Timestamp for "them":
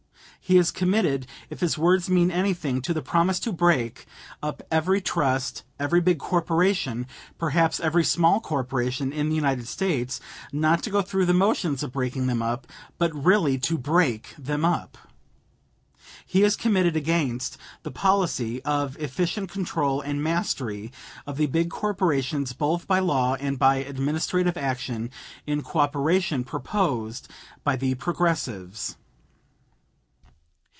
12.27-12.41, 14.37-14.65